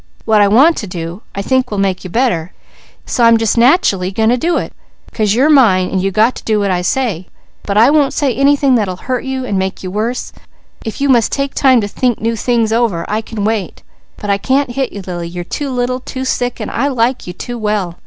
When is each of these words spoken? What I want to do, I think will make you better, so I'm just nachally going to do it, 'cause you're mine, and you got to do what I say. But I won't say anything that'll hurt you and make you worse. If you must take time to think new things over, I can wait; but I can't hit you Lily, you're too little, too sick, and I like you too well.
What 0.25 0.41
I 0.41 0.47
want 0.47 0.77
to 0.77 0.87
do, 0.87 1.21
I 1.35 1.43
think 1.43 1.69
will 1.69 1.77
make 1.77 2.03
you 2.03 2.09
better, 2.09 2.53
so 3.05 3.23
I'm 3.23 3.37
just 3.37 3.55
nachally 3.55 4.11
going 4.11 4.29
to 4.29 4.35
do 4.35 4.57
it, 4.57 4.73
'cause 5.13 5.35
you're 5.35 5.47
mine, 5.47 5.89
and 5.91 6.01
you 6.01 6.09
got 6.09 6.33
to 6.37 6.43
do 6.43 6.59
what 6.59 6.71
I 6.71 6.81
say. 6.81 7.27
But 7.61 7.77
I 7.77 7.91
won't 7.91 8.11
say 8.11 8.33
anything 8.33 8.73
that'll 8.73 8.95
hurt 9.05 9.25
you 9.25 9.45
and 9.45 9.59
make 9.59 9.83
you 9.83 9.91
worse. 9.91 10.33
If 10.83 11.01
you 11.01 11.07
must 11.09 11.31
take 11.31 11.53
time 11.53 11.81
to 11.81 11.87
think 11.87 12.19
new 12.19 12.35
things 12.35 12.73
over, 12.73 13.05
I 13.09 13.21
can 13.21 13.43
wait; 13.45 13.83
but 14.17 14.31
I 14.31 14.39
can't 14.39 14.71
hit 14.71 14.91
you 14.91 15.03
Lily, 15.05 15.27
you're 15.27 15.43
too 15.43 15.69
little, 15.69 15.99
too 15.99 16.25
sick, 16.25 16.59
and 16.59 16.71
I 16.71 16.87
like 16.87 17.27
you 17.27 17.33
too 17.33 17.59
well. 17.59 17.97